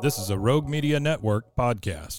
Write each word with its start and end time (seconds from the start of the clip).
This 0.00 0.18
is 0.18 0.30
a 0.30 0.36
Rogue 0.36 0.68
Media 0.68 0.98
Network 0.98 1.54
podcast. 1.56 2.18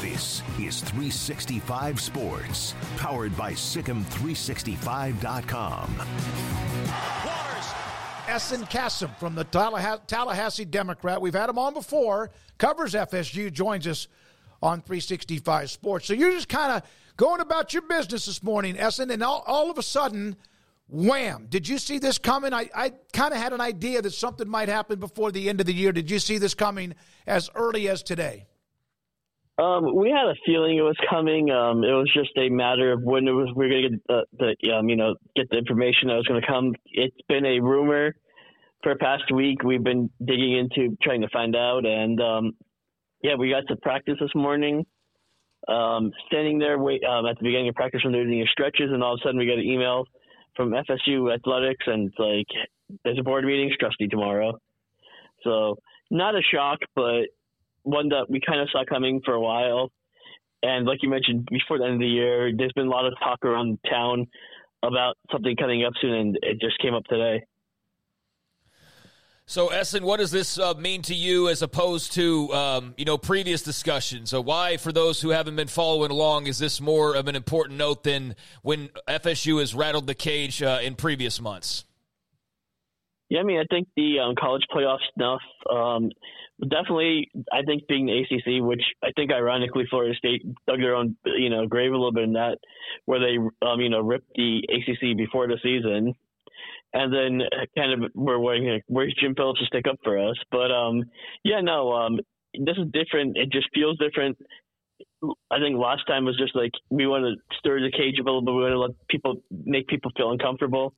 This 0.00 0.40
is 0.58 0.80
365 0.80 2.00
Sports, 2.00 2.74
powered 2.96 3.36
by 3.36 3.52
Sikkim365.com. 3.52 5.94
Ehsan 8.26 8.70
Kassim 8.70 9.10
from 9.20 9.34
the 9.34 9.44
Tallahassee 9.44 10.64
Democrat. 10.64 11.20
We've 11.20 11.34
had 11.34 11.50
him 11.50 11.58
on 11.58 11.74
before, 11.74 12.30
covers 12.56 12.94
FSU, 12.94 13.52
joins 13.52 13.86
us 13.86 14.08
on 14.62 14.80
365 14.80 15.70
Sports. 15.70 16.06
So 16.06 16.14
you're 16.14 16.32
just 16.32 16.48
kind 16.48 16.72
of 16.72 16.82
going 17.18 17.42
about 17.42 17.74
your 17.74 17.82
business 17.82 18.24
this 18.24 18.42
morning, 18.42 18.76
Ehsan, 18.76 19.12
and 19.12 19.22
all, 19.22 19.44
all 19.46 19.70
of 19.70 19.76
a 19.76 19.82
sudden– 19.82 20.36
wham. 20.88 21.46
Did 21.48 21.68
you 21.68 21.78
see 21.78 21.98
this 21.98 22.18
coming? 22.18 22.52
I, 22.52 22.70
I 22.74 22.92
kind 23.12 23.32
of 23.32 23.38
had 23.38 23.52
an 23.52 23.60
idea 23.60 24.02
that 24.02 24.12
something 24.12 24.48
might 24.48 24.68
happen 24.68 24.98
before 24.98 25.30
the 25.30 25.48
end 25.48 25.60
of 25.60 25.66
the 25.66 25.74
year. 25.74 25.92
Did 25.92 26.10
you 26.10 26.18
see 26.18 26.38
this 26.38 26.54
coming 26.54 26.94
as 27.26 27.50
early 27.54 27.88
as 27.88 28.02
today? 28.02 28.46
Um, 29.58 29.96
we 29.96 30.10
had 30.10 30.28
a 30.28 30.34
feeling 30.46 30.78
it 30.78 30.82
was 30.82 30.96
coming. 31.10 31.50
Um, 31.50 31.82
it 31.82 31.92
was 31.92 32.10
just 32.14 32.30
a 32.38 32.48
matter 32.48 32.92
of 32.92 33.02
when 33.02 33.26
it 33.26 33.32
was 33.32 33.52
we 33.56 33.66
are 33.66 33.68
going 33.68 33.82
to 33.82 33.88
get 33.90 34.06
the, 34.06 34.54
the 34.62 34.72
um, 34.72 34.88
you 34.88 34.94
know 34.94 35.16
get 35.34 35.50
the 35.50 35.58
information 35.58 36.08
that 36.08 36.14
was 36.14 36.26
going 36.28 36.40
to 36.40 36.46
come. 36.46 36.74
It's 36.86 37.16
been 37.28 37.44
a 37.44 37.58
rumor 37.58 38.14
for 38.84 38.94
the 38.94 38.98
past 39.00 39.24
week. 39.34 39.64
We've 39.64 39.82
been 39.82 40.10
digging 40.24 40.56
into 40.56 40.96
trying 41.02 41.22
to 41.22 41.28
find 41.30 41.56
out, 41.56 41.84
and 41.84 42.20
um, 42.20 42.52
yeah, 43.20 43.34
we 43.34 43.50
got 43.50 43.66
to 43.66 43.76
practice 43.76 44.14
this 44.20 44.30
morning. 44.36 44.86
Um, 45.66 46.12
standing 46.28 46.60
there, 46.60 46.78
wait 46.78 47.02
um, 47.02 47.26
at 47.26 47.36
the 47.38 47.42
beginning 47.42 47.68
of 47.68 47.74
practice 47.74 48.02
when 48.04 48.12
they're 48.12 48.24
doing 48.24 48.46
stretches, 48.52 48.90
and 48.92 49.02
all 49.02 49.14
of 49.14 49.20
a 49.20 49.26
sudden 49.26 49.38
we 49.38 49.46
got 49.46 49.58
an 49.58 49.64
email 49.64 50.04
from 50.58 50.72
FSU 50.72 51.32
athletics, 51.32 51.84
and 51.86 52.12
like 52.18 52.48
there's 53.04 53.18
a 53.18 53.22
board 53.22 53.44
meeting, 53.44 53.70
Strusty 53.70 54.10
tomorrow. 54.10 54.58
So 55.44 55.76
not 56.10 56.34
a 56.34 56.42
shock, 56.42 56.80
but 56.96 57.26
one 57.84 58.08
that 58.08 58.26
we 58.28 58.40
kind 58.44 58.60
of 58.60 58.68
saw 58.70 58.84
coming 58.84 59.20
for 59.24 59.34
a 59.34 59.40
while. 59.40 59.90
And 60.64 60.84
like 60.84 60.98
you 61.02 61.08
mentioned 61.08 61.46
before 61.48 61.78
the 61.78 61.84
end 61.84 61.94
of 61.94 62.00
the 62.00 62.08
year, 62.08 62.50
there's 62.54 62.72
been 62.72 62.88
a 62.88 62.90
lot 62.90 63.06
of 63.06 63.14
talk 63.22 63.44
around 63.44 63.78
town 63.88 64.26
about 64.82 65.16
something 65.30 65.54
coming 65.54 65.84
up 65.84 65.92
soon, 66.00 66.12
and 66.12 66.38
it 66.42 66.60
just 66.60 66.78
came 66.80 66.94
up 66.94 67.04
today. 67.04 67.44
So, 69.58 69.70
Ehsan, 69.70 70.02
what 70.02 70.20
does 70.20 70.30
this 70.30 70.56
uh, 70.56 70.74
mean 70.74 71.02
to 71.02 71.16
you 71.16 71.48
as 71.48 71.62
opposed 71.62 72.12
to 72.12 72.54
um, 72.54 72.94
you 72.96 73.04
know 73.04 73.18
previous 73.18 73.60
discussions? 73.60 74.30
So, 74.30 74.40
why, 74.40 74.76
for 74.76 74.92
those 74.92 75.20
who 75.20 75.30
haven't 75.30 75.56
been 75.56 75.66
following 75.66 76.12
along, 76.12 76.46
is 76.46 76.60
this 76.60 76.80
more 76.80 77.16
of 77.16 77.26
an 77.26 77.34
important 77.34 77.76
note 77.76 78.04
than 78.04 78.36
when 78.62 78.88
FSU 79.08 79.58
has 79.58 79.74
rattled 79.74 80.06
the 80.06 80.14
cage 80.14 80.62
uh, 80.62 80.78
in 80.80 80.94
previous 80.94 81.40
months? 81.40 81.84
Yeah, 83.30 83.40
I 83.40 83.42
mean, 83.42 83.58
I 83.58 83.64
think 83.68 83.88
the 83.96 84.20
um, 84.20 84.36
college 84.38 84.62
playoff 84.72 85.00
stuff 85.12 85.40
um, 85.68 86.12
definitely. 86.62 87.28
I 87.52 87.62
think 87.62 87.88
being 87.88 88.06
the 88.06 88.12
ACC, 88.16 88.64
which 88.64 88.84
I 89.02 89.10
think 89.16 89.32
ironically 89.32 89.86
Florida 89.90 90.14
State 90.14 90.44
dug 90.68 90.78
their 90.78 90.94
own 90.94 91.16
you 91.24 91.50
know 91.50 91.66
grave 91.66 91.90
a 91.90 91.96
little 91.96 92.12
bit 92.12 92.22
in 92.22 92.34
that, 92.34 92.58
where 93.06 93.18
they 93.18 93.38
um, 93.66 93.80
you 93.80 93.88
know 93.88 94.02
ripped 94.02 94.30
the 94.36 94.60
ACC 94.68 95.16
before 95.16 95.48
the 95.48 95.58
season 95.64 96.14
and 96.92 97.12
then 97.12 97.40
kind 97.76 97.92
of 97.92 98.10
we're 98.14 98.38
waiting. 98.38 98.80
Where's 98.86 99.14
Jim 99.20 99.34
Phillips 99.34 99.60
to 99.60 99.66
stick 99.66 99.86
up 99.88 99.96
for 100.02 100.18
us? 100.18 100.36
But 100.50 100.70
um, 100.70 101.04
yeah, 101.44 101.60
no, 101.60 101.92
um, 101.92 102.18
this 102.54 102.76
is 102.76 102.86
different. 102.92 103.36
It 103.36 103.50
just 103.52 103.68
feels 103.74 103.98
different. 103.98 104.38
I 105.50 105.58
think 105.58 105.76
last 105.76 106.06
time 106.06 106.24
was 106.24 106.38
just 106.38 106.56
like 106.56 106.72
we 106.90 107.06
want 107.06 107.24
to 107.24 107.56
stir 107.58 107.80
the 107.80 107.90
cage 107.90 108.18
a 108.18 108.22
little 108.22 108.42
bit. 108.42 108.54
We 108.54 108.62
want 108.62 108.72
to 108.72 108.78
let 108.78 109.08
people 109.08 109.42
make 109.50 109.86
people 109.86 110.10
feel 110.16 110.30
uncomfortable. 110.30 110.94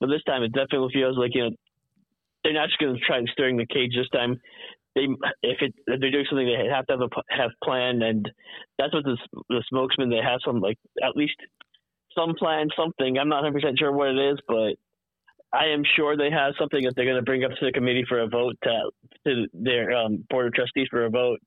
But 0.00 0.08
this 0.08 0.22
time, 0.24 0.42
it 0.42 0.52
definitely 0.52 0.90
feels 0.92 1.16
like 1.18 1.34
you 1.34 1.44
know 1.44 1.50
they're 2.42 2.52
not 2.52 2.68
just 2.68 2.78
going 2.78 2.94
to 2.94 3.00
try 3.00 3.18
and 3.18 3.28
stirring 3.32 3.56
the 3.56 3.66
cage 3.66 3.92
this 3.96 4.08
time. 4.10 4.40
They 4.94 5.08
if 5.42 5.58
it 5.60 5.74
if 5.86 6.00
they're 6.00 6.10
doing 6.10 6.26
something, 6.28 6.46
they 6.46 6.70
have 6.72 6.86
to 6.86 6.92
have 6.92 7.00
a 7.00 7.34
have 7.34 7.50
plan, 7.62 8.02
and 8.02 8.30
that's 8.78 8.94
what 8.94 9.04
the 9.04 9.16
the 9.48 9.64
spokesman 9.66 10.10
they 10.10 10.22
have 10.22 10.40
some 10.44 10.60
like 10.60 10.78
at 11.02 11.16
least 11.16 11.36
some 12.14 12.34
plan, 12.38 12.68
something. 12.76 13.18
I'm 13.18 13.28
not 13.28 13.42
100 13.42 13.60
percent 13.60 13.78
sure 13.78 13.90
what 13.90 14.08
it 14.08 14.32
is, 14.32 14.38
but 14.46 14.76
I 15.54 15.66
am 15.66 15.82
sure 15.96 16.16
they 16.16 16.30
have 16.30 16.54
something 16.58 16.82
that 16.84 16.96
they're 16.96 17.04
going 17.04 17.16
to 17.16 17.22
bring 17.22 17.44
up 17.44 17.52
to 17.52 17.66
the 17.66 17.72
committee 17.72 18.04
for 18.08 18.20
a 18.20 18.28
vote 18.28 18.56
to, 18.64 18.90
to 19.26 19.46
their 19.52 19.92
um, 19.92 20.24
board 20.28 20.48
of 20.48 20.52
trustees 20.52 20.88
for 20.90 21.04
a 21.04 21.10
vote 21.10 21.38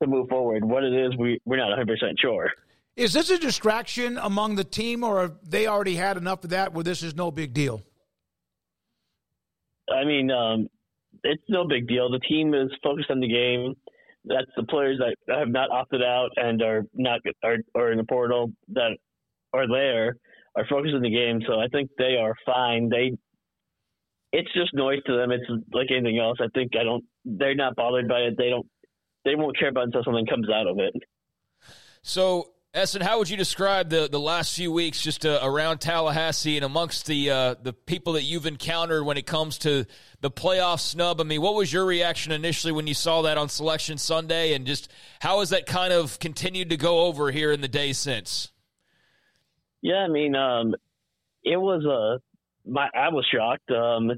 to 0.00 0.08
move 0.08 0.28
forward. 0.28 0.64
What 0.64 0.84
it 0.84 0.92
is, 0.94 1.16
we 1.18 1.40
we're 1.44 1.56
not 1.56 1.70
100 1.70 1.88
percent 1.88 2.18
sure. 2.20 2.50
Is 2.96 3.12
this 3.12 3.30
a 3.30 3.38
distraction 3.38 4.18
among 4.18 4.56
the 4.56 4.64
team, 4.64 5.02
or 5.02 5.20
have 5.20 5.36
they 5.44 5.66
already 5.66 5.96
had 5.96 6.16
enough 6.16 6.44
of 6.44 6.50
that 6.50 6.72
where 6.72 6.84
this 6.84 7.02
is 7.02 7.16
no 7.16 7.30
big 7.30 7.52
deal? 7.52 7.82
I 9.92 10.04
mean, 10.04 10.30
um, 10.30 10.68
it's 11.24 11.42
no 11.48 11.66
big 11.66 11.88
deal. 11.88 12.10
The 12.10 12.20
team 12.20 12.54
is 12.54 12.70
focused 12.82 13.10
on 13.10 13.20
the 13.20 13.28
game. 13.28 13.74
That's 14.24 14.50
the 14.56 14.64
players 14.64 14.98
that 14.98 15.16
have 15.34 15.48
not 15.48 15.70
opted 15.70 16.02
out 16.02 16.30
and 16.36 16.62
are 16.62 16.82
not 16.94 17.20
are, 17.42 17.56
are 17.74 17.92
in 17.92 17.98
the 17.98 18.04
portal 18.04 18.52
that 18.68 18.96
are 19.52 19.66
there 19.66 20.16
are 20.56 20.66
focused 20.68 20.94
on 20.94 21.02
the 21.02 21.10
game. 21.10 21.40
So 21.46 21.60
I 21.60 21.66
think 21.68 21.90
they 21.98 22.16
are 22.20 22.34
fine. 22.44 22.88
They 22.88 23.12
it's 24.32 24.52
just 24.52 24.74
noise 24.74 25.02
to 25.06 25.16
them. 25.16 25.30
It's 25.32 25.44
like 25.72 25.88
anything 25.90 26.18
else. 26.18 26.38
I 26.40 26.48
think 26.54 26.72
I 26.78 26.84
don't. 26.84 27.04
They're 27.24 27.54
not 27.54 27.76
bothered 27.76 28.08
by 28.08 28.20
it. 28.20 28.34
They 28.36 28.50
don't. 28.50 28.66
They 29.24 29.34
won't 29.34 29.58
care 29.58 29.68
about 29.68 29.82
it 29.82 29.86
until 29.86 30.04
something 30.04 30.26
comes 30.26 30.48
out 30.48 30.66
of 30.66 30.78
it. 30.78 30.94
So, 32.02 32.52
Ehsan, 32.74 33.02
how 33.02 33.18
would 33.18 33.28
you 33.28 33.36
describe 33.36 33.90
the, 33.90 34.08
the 34.10 34.20
last 34.20 34.54
few 34.54 34.70
weeks 34.70 35.02
just 35.02 35.26
uh, 35.26 35.40
around 35.42 35.78
Tallahassee 35.78 36.56
and 36.56 36.64
amongst 36.64 37.06
the 37.06 37.30
uh, 37.30 37.54
the 37.62 37.72
people 37.72 38.14
that 38.14 38.22
you've 38.22 38.46
encountered 38.46 39.04
when 39.04 39.16
it 39.16 39.26
comes 39.26 39.58
to 39.58 39.86
the 40.20 40.30
playoff 40.30 40.80
snub? 40.80 41.20
I 41.20 41.24
mean, 41.24 41.40
what 41.40 41.54
was 41.54 41.72
your 41.72 41.86
reaction 41.86 42.32
initially 42.32 42.72
when 42.72 42.86
you 42.86 42.94
saw 42.94 43.22
that 43.22 43.38
on 43.38 43.48
Selection 43.48 43.98
Sunday, 43.98 44.52
and 44.52 44.66
just 44.66 44.90
how 45.20 45.40
has 45.40 45.50
that 45.50 45.66
kind 45.66 45.92
of 45.92 46.18
continued 46.18 46.70
to 46.70 46.76
go 46.76 47.06
over 47.06 47.30
here 47.30 47.52
in 47.52 47.62
the 47.62 47.68
days 47.68 47.98
since? 47.98 48.52
Yeah, 49.80 50.04
I 50.04 50.08
mean, 50.08 50.34
um, 50.34 50.74
it 51.44 51.56
was 51.56 51.84
a 51.84 52.20
my 52.68 52.88
I 52.94 53.08
was 53.08 53.26
shocked. 53.32 53.70
Um, 53.70 54.12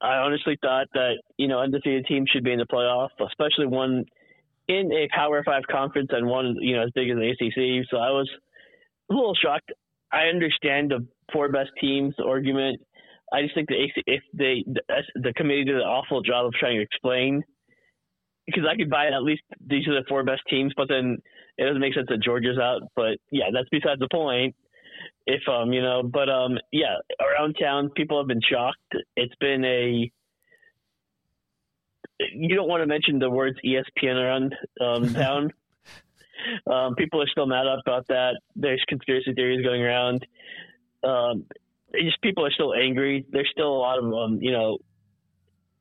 I 0.00 0.16
honestly 0.16 0.58
thought 0.60 0.86
that 0.94 1.14
you 1.36 1.48
know 1.48 1.60
undefeated 1.60 2.06
teams 2.06 2.28
should 2.30 2.44
be 2.44 2.52
in 2.52 2.58
the 2.58 2.66
playoff, 2.66 3.08
especially 3.20 3.66
one 3.66 4.04
in 4.68 4.92
a 4.92 5.08
Power 5.14 5.42
Five 5.44 5.62
conference 5.70 6.08
and 6.12 6.26
one 6.26 6.56
you 6.60 6.76
know 6.76 6.84
as 6.84 6.90
big 6.94 7.10
as 7.10 7.16
the 7.16 7.30
ACC. 7.30 7.86
So 7.90 7.98
I 7.98 8.10
was 8.10 8.28
a 9.10 9.14
little 9.14 9.34
shocked. 9.34 9.72
I 10.12 10.24
understand 10.24 10.90
the 10.90 11.06
four 11.32 11.50
best 11.50 11.70
teams 11.80 12.14
argument. 12.24 12.80
I 13.32 13.42
just 13.42 13.54
think 13.54 13.68
the 13.68 13.74
AC, 13.74 14.02
if 14.06 14.22
they 14.32 14.64
the, 14.66 14.82
the 15.16 15.32
committee 15.34 15.64
did 15.64 15.76
an 15.76 15.82
awful 15.82 16.22
job 16.22 16.46
of 16.46 16.52
trying 16.54 16.76
to 16.76 16.82
explain 16.82 17.42
because 18.46 18.64
I 18.70 18.76
could 18.76 18.90
buy 18.90 19.06
at 19.06 19.22
least 19.22 19.42
these 19.66 19.86
are 19.88 19.94
the 19.94 20.06
four 20.08 20.22
best 20.22 20.42
teams, 20.48 20.72
but 20.76 20.88
then 20.88 21.18
it 21.58 21.64
doesn't 21.64 21.80
make 21.80 21.94
sense 21.94 22.06
that 22.08 22.22
Georgia's 22.22 22.58
out. 22.58 22.82
But 22.94 23.18
yeah, 23.32 23.46
that's 23.52 23.68
besides 23.70 23.98
the 23.98 24.08
point 24.10 24.54
if 25.26 25.42
um 25.48 25.72
you 25.72 25.82
know 25.82 26.02
but 26.02 26.28
um 26.28 26.58
yeah 26.72 26.96
around 27.20 27.56
town 27.60 27.90
people 27.94 28.18
have 28.18 28.28
been 28.28 28.40
shocked. 28.40 28.94
It's 29.16 29.34
been 29.40 29.64
a 29.64 30.10
you 32.32 32.54
don't 32.54 32.68
want 32.68 32.82
to 32.82 32.86
mention 32.86 33.18
the 33.18 33.28
words 33.28 33.58
espn 33.64 34.16
around 34.16 34.54
um 34.80 35.12
town. 35.14 35.52
Um 36.70 36.94
people 36.94 37.20
are 37.20 37.28
still 37.28 37.46
mad 37.46 37.66
about 37.66 38.06
that. 38.08 38.40
There's 38.54 38.82
conspiracy 38.88 39.32
theories 39.34 39.64
going 39.64 39.82
around. 39.82 40.26
Um 41.02 41.44
just 41.94 42.20
people 42.22 42.44
are 42.44 42.52
still 42.52 42.74
angry. 42.74 43.24
There's 43.30 43.48
still 43.50 43.68
a 43.68 43.78
lot 43.78 43.98
of 43.98 44.04
um 44.04 44.38
you 44.40 44.52
know 44.52 44.78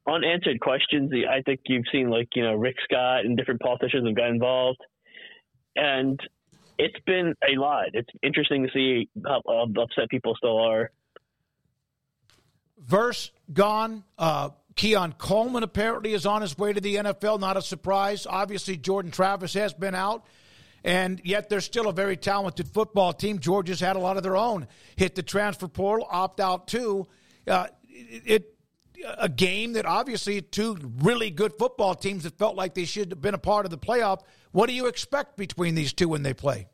unanswered 0.07 0.59
questions. 0.59 1.11
I 1.29 1.41
think 1.41 1.61
you've 1.65 1.85
seen 1.91 2.09
like 2.09 2.29
you 2.35 2.43
know 2.43 2.55
Rick 2.55 2.77
Scott 2.83 3.25
and 3.25 3.37
different 3.37 3.61
politicians 3.61 4.07
have 4.07 4.15
got 4.15 4.29
involved, 4.29 4.79
and 5.75 6.19
it's 6.77 6.99
been 7.05 7.35
a 7.47 7.59
lot. 7.59 7.87
It's 7.93 8.09
interesting 8.21 8.63
to 8.63 8.69
see 8.73 9.09
how 9.25 9.41
upset 9.47 10.09
people 10.09 10.35
still 10.35 10.59
are. 10.59 10.91
Verse 12.77 13.31
gone. 13.51 14.03
Uh, 14.17 14.49
Keon 14.75 15.13
Coleman 15.17 15.63
apparently 15.63 16.13
is 16.13 16.25
on 16.25 16.41
his 16.41 16.57
way 16.57 16.73
to 16.73 16.81
the 16.81 16.95
NFL. 16.95 17.39
Not 17.39 17.57
a 17.57 17.61
surprise. 17.61 18.27
Obviously, 18.27 18.77
Jordan 18.77 19.11
Travis 19.11 19.53
has 19.53 19.73
been 19.73 19.95
out. 19.95 20.25
And 20.83 21.19
yet, 21.23 21.49
they're 21.49 21.61
still 21.61 21.87
a 21.87 21.93
very 21.93 22.15
talented 22.15 22.67
football 22.67 23.11
team. 23.11 23.39
Georgia's 23.39 23.79
had 23.79 23.95
a 23.95 23.99
lot 23.99 24.17
of 24.17 24.23
their 24.23 24.37
own 24.37 24.67
hit 24.95 25.15
the 25.15 25.23
transfer 25.23 25.67
portal, 25.67 26.07
opt 26.09 26.39
out 26.39 26.67
too. 26.67 27.07
Uh, 27.47 27.67
it 27.89 28.54
a 29.17 29.29
game 29.29 29.73
that 29.73 29.85
obviously 29.85 30.41
two 30.41 30.77
really 30.99 31.29
good 31.29 31.53
football 31.53 31.95
teams 31.95 32.23
that 32.23 32.37
felt 32.37 32.55
like 32.55 32.73
they 32.73 32.85
should 32.85 33.11
have 33.11 33.21
been 33.21 33.33
a 33.33 33.39
part 33.39 33.65
of 33.65 33.71
the 33.71 33.77
playoff. 33.77 34.21
What 34.51 34.67
do 34.67 34.73
you 34.73 34.87
expect 34.87 35.37
between 35.37 35.75
these 35.75 35.93
two 35.93 36.09
when 36.09 36.23
they 36.23 36.33
play? 36.33 36.67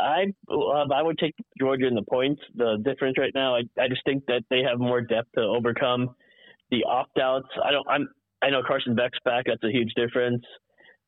I 0.00 0.26
uh, 0.48 0.86
I 0.94 1.02
would 1.02 1.18
take 1.18 1.34
Georgia 1.58 1.86
in 1.86 1.94
the 1.94 2.04
points. 2.08 2.40
The 2.54 2.78
difference 2.84 3.16
right 3.18 3.32
now, 3.34 3.56
I, 3.56 3.62
I 3.80 3.88
just 3.88 4.02
think 4.04 4.24
that 4.26 4.42
they 4.48 4.62
have 4.62 4.78
more 4.78 5.00
depth 5.00 5.32
to 5.34 5.42
overcome 5.42 6.10
the 6.70 6.84
opt 6.88 7.18
outs. 7.18 7.48
I 7.64 7.72
don't. 7.72 7.86
I'm. 7.88 8.08
I 8.40 8.50
know 8.50 8.62
Carson 8.66 8.94
Beck's 8.94 9.18
back. 9.24 9.46
That's 9.46 9.64
a 9.64 9.72
huge 9.72 9.92
difference. 9.96 10.44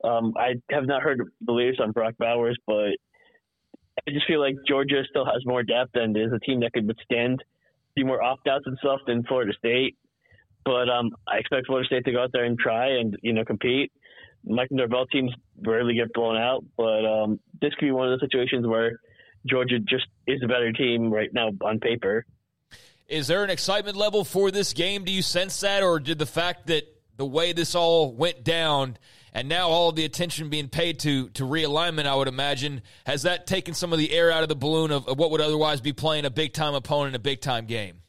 Um, 0.02 0.32
I 0.36 0.54
have 0.72 0.86
not 0.86 1.02
heard 1.02 1.20
the 1.42 1.52
latest 1.52 1.80
on 1.80 1.92
Brock 1.92 2.14
Bowers, 2.18 2.58
but 2.66 2.90
I 4.06 4.10
just 4.10 4.26
feel 4.26 4.40
like 4.40 4.56
Georgia 4.66 5.02
still 5.08 5.24
has 5.24 5.44
more 5.44 5.62
depth 5.62 5.90
and 5.94 6.16
is 6.16 6.32
a 6.34 6.40
team 6.40 6.60
that 6.60 6.72
could 6.72 6.88
withstand 6.88 7.42
few 7.94 8.06
more 8.06 8.22
opt 8.22 8.46
outs 8.48 8.64
and 8.66 8.76
stuff 8.78 9.00
than 9.06 9.22
Florida 9.24 9.52
State. 9.58 9.96
But 10.64 10.88
um, 10.88 11.10
I 11.26 11.38
expect 11.38 11.66
Florida 11.66 11.86
State 11.86 12.04
to 12.04 12.12
go 12.12 12.22
out 12.22 12.30
there 12.32 12.44
and 12.44 12.58
try 12.58 12.98
and 12.98 13.16
you 13.22 13.32
know 13.32 13.44
compete. 13.44 13.92
Mike 14.44 14.68
and 14.70 14.78
Norvell 14.78 15.06
teams 15.06 15.32
rarely 15.60 15.94
get 15.94 16.12
blown 16.14 16.36
out, 16.36 16.64
but 16.76 17.04
um, 17.04 17.40
this 17.60 17.74
could 17.74 17.86
be 17.86 17.90
one 17.90 18.10
of 18.10 18.18
the 18.18 18.26
situations 18.26 18.66
where 18.66 18.98
Georgia 19.46 19.78
just 19.78 20.06
is 20.26 20.40
a 20.42 20.46
better 20.46 20.72
team 20.72 21.12
right 21.12 21.32
now 21.32 21.50
on 21.62 21.78
paper. 21.78 22.24
Is 23.08 23.26
there 23.26 23.42
an 23.42 23.50
excitement 23.50 23.96
level 23.96 24.24
for 24.24 24.50
this 24.50 24.72
game? 24.72 25.04
Do 25.04 25.12
you 25.12 25.22
sense 25.22 25.60
that, 25.60 25.82
or 25.82 25.98
did 25.98 26.18
the 26.18 26.26
fact 26.26 26.68
that 26.68 26.84
the 27.20 27.26
way 27.26 27.52
this 27.52 27.74
all 27.74 28.14
went 28.14 28.42
down 28.42 28.96
and 29.34 29.46
now 29.46 29.68
all 29.68 29.92
the 29.92 30.06
attention 30.06 30.48
being 30.48 30.68
paid 30.68 30.98
to 31.00 31.28
to 31.30 31.44
realignment, 31.44 32.06
I 32.06 32.14
would 32.14 32.28
imagine, 32.28 32.80
has 33.04 33.22
that 33.22 33.46
taken 33.46 33.74
some 33.74 33.92
of 33.92 33.98
the 33.98 34.10
air 34.10 34.32
out 34.32 34.42
of 34.42 34.48
the 34.48 34.56
balloon 34.56 34.90
of, 34.90 35.06
of 35.06 35.18
what 35.18 35.30
would 35.30 35.42
otherwise 35.42 35.82
be 35.82 35.92
playing 35.92 36.24
a 36.24 36.30
big 36.30 36.54
time 36.54 36.74
opponent 36.74 37.14
a 37.14 37.18
big 37.18 37.42
time 37.42 37.66
game? 37.66 38.00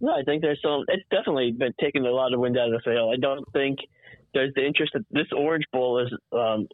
No, 0.00 0.12
I 0.12 0.22
think 0.22 0.40
there's 0.40 0.60
some. 0.62 0.84
It's 0.88 1.04
definitely 1.10 1.52
been 1.52 1.74
taking 1.78 2.06
a 2.06 2.10
lot 2.10 2.32
of 2.32 2.40
wind 2.40 2.58
out 2.58 2.72
of 2.72 2.72
the 2.72 2.80
sail. 2.84 3.12
I 3.12 3.20
don't 3.20 3.44
think 3.52 3.78
there's 4.32 4.52
the 4.54 4.66
interest 4.66 4.92
that 4.94 5.04
this 5.10 5.26
Orange 5.36 5.64
Bowl 5.72 6.00
is 6.00 6.12
um, 6.32 6.66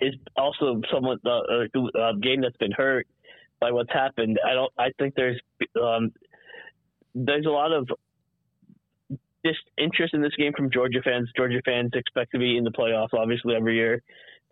is 0.00 0.14
also 0.36 0.80
somewhat 0.90 1.18
uh, 1.24 1.66
a 1.68 2.14
game 2.20 2.40
that's 2.40 2.56
been 2.56 2.72
hurt 2.72 3.06
by 3.60 3.72
what's 3.72 3.92
happened. 3.92 4.38
I 4.44 4.54
don't. 4.54 4.72
I 4.78 4.88
think 4.98 5.14
there's 5.14 5.38
um, 5.80 6.12
there's 7.14 7.46
a 7.46 7.50
lot 7.50 7.72
of 7.72 7.88
just 9.44 9.60
interest 9.78 10.14
in 10.14 10.22
this 10.22 10.34
game 10.36 10.52
from 10.56 10.70
Georgia 10.70 11.00
fans. 11.02 11.30
Georgia 11.36 11.60
fans 11.64 11.90
expect 11.94 12.32
to 12.32 12.38
be 12.38 12.56
in 12.56 12.64
the 12.64 12.70
playoffs, 12.70 13.14
obviously, 13.14 13.54
every 13.54 13.76
year. 13.76 14.02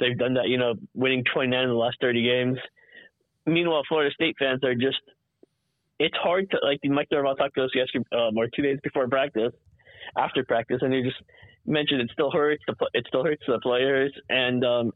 They've 0.01 0.17
done 0.17 0.35
that, 0.35 0.49
you 0.49 0.59
know, 0.59 0.75
winning 0.95 1.25
29 1.33 1.61
in 1.61 1.69
the 1.69 1.75
last 1.75 1.97
30 2.01 2.23
games. 2.23 2.59
Meanwhile, 3.47 3.83
Florida 3.89 4.13
State 4.15 4.37
fans 4.39 4.63
are 4.63 4.75
just, 4.75 5.01
it's 5.99 6.17
hard 6.17 6.51
to, 6.51 6.59
like 6.63 6.81
Mike 6.85 7.09
Norvell 7.11 7.35
talked 7.35 7.57
to 7.57 7.65
us 7.65 7.71
yesterday, 7.75 8.05
um, 8.13 8.37
or 8.37 8.49
two 8.55 8.63
days 8.63 8.79
before 8.83 9.09
practice, 9.09 9.53
after 10.17 10.45
practice, 10.45 10.79
and 10.81 10.93
he 10.95 11.03
just 11.03 11.21
mentioned 11.67 12.01
it 12.01 12.11
still 12.13 12.31
hurts, 12.31 12.63
the, 12.67 12.75
it 12.95 13.05
still 13.09 13.25
hurts 13.25 13.43
the 13.47 13.59
players, 13.63 14.13
and 14.29 14.65
um, 14.65 14.93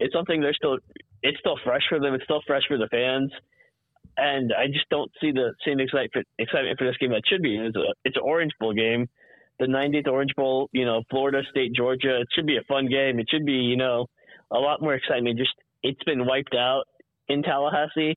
it's 0.00 0.14
something 0.14 0.40
they're 0.40 0.54
still, 0.54 0.78
it's 1.22 1.38
still 1.40 1.58
fresh 1.64 1.82
for 1.88 2.00
them, 2.00 2.14
it's 2.14 2.24
still 2.24 2.40
fresh 2.46 2.62
for 2.66 2.78
the 2.78 2.88
fans 2.88 3.30
and 4.18 4.52
I 4.52 4.66
just 4.66 4.88
don't 4.90 5.10
see 5.20 5.30
the 5.30 5.54
same 5.64 5.78
excitement 5.78 6.26
excitement 6.38 6.76
for 6.78 6.86
this 6.86 6.96
game 6.96 7.10
that 7.10 7.22
should 7.26 7.40
be. 7.40 7.56
It's 7.56 7.76
a 7.76 7.94
it's 8.04 8.16
an 8.16 8.22
Orange 8.24 8.52
Bowl 8.58 8.74
game, 8.74 9.08
the 9.58 9.66
90th 9.66 10.08
Orange 10.08 10.34
Bowl, 10.36 10.68
you 10.72 10.84
know, 10.84 11.02
Florida 11.10 11.42
State, 11.50 11.74
Georgia. 11.74 12.20
It 12.20 12.28
should 12.34 12.46
be 12.46 12.56
a 12.56 12.64
fun 12.68 12.86
game. 12.86 13.18
It 13.18 13.26
should 13.30 13.44
be, 13.44 13.52
you 13.52 13.76
know, 13.76 14.06
a 14.50 14.58
lot 14.58 14.80
more 14.80 14.94
excitement. 14.94 15.38
Just 15.38 15.54
it's 15.82 16.02
been 16.04 16.26
wiped 16.26 16.54
out 16.54 16.84
in 17.28 17.42
Tallahassee 17.42 18.14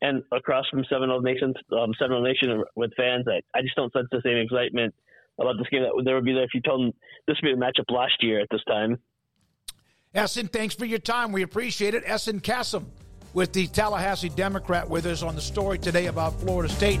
and 0.00 0.22
across 0.32 0.68
from 0.68 0.84
Seminole 0.88 1.20
Nation, 1.20 1.54
um, 1.72 1.92
Seminole 1.98 2.22
Nation 2.22 2.62
with 2.76 2.92
fans. 2.96 3.26
I, 3.28 3.40
I 3.56 3.62
just 3.62 3.76
don't 3.76 3.92
sense 3.92 4.08
the 4.10 4.22
same 4.24 4.36
excitement 4.38 4.94
about 5.40 5.56
this 5.58 5.68
game 5.70 5.82
that 5.82 6.02
there 6.04 6.14
would 6.14 6.24
be 6.24 6.32
there 6.32 6.44
if 6.44 6.50
you 6.54 6.60
told 6.60 6.82
them 6.82 6.92
this 7.26 7.36
would 7.42 7.48
be 7.48 7.52
a 7.52 7.56
matchup 7.56 7.90
last 7.90 8.14
year 8.20 8.40
at 8.40 8.48
this 8.50 8.62
time. 8.66 8.98
Ehsan, 10.14 10.50
thanks 10.50 10.74
for 10.74 10.84
your 10.84 10.98
time. 10.98 11.32
We 11.32 11.42
appreciate 11.42 11.94
it. 11.94 12.04
Ehsan 12.04 12.42
Kassim 12.42 12.86
with 13.34 13.52
the 13.52 13.66
Tallahassee 13.66 14.30
Democrat 14.30 14.88
with 14.88 15.06
us 15.06 15.22
on 15.22 15.34
the 15.34 15.40
story 15.40 15.78
today 15.78 16.06
about 16.06 16.40
Florida 16.40 16.72
State. 16.72 17.00